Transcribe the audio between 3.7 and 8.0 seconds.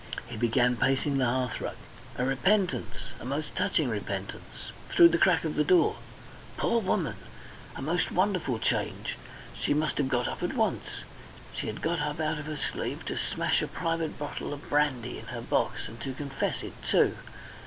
repentance through the crack of the door. Poor woman! A